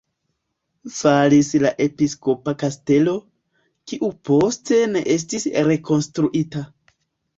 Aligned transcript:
Falis 0.99 1.49
la 1.65 1.71
episkopa 1.85 2.55
kastelo, 2.63 3.15
kiu 3.91 4.11
poste 4.31 4.81
ne 4.95 5.05
estis 5.17 5.47
rekonstruita. 5.69 6.65